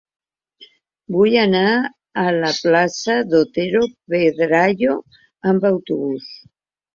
[1.15, 1.67] Vull anar
[2.21, 3.83] a la plaça d'Otero
[4.15, 4.97] Pedrayo
[5.53, 6.35] amb autobús.